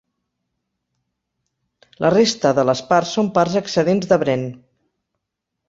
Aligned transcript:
La 2.05 2.11
resta 2.15 2.55
de 2.61 2.65
les 2.71 2.83
parts 2.89 3.13
són 3.21 3.31
parts 3.39 3.61
excedents 3.63 4.11
de 4.15 4.21
Bren. 4.27 4.51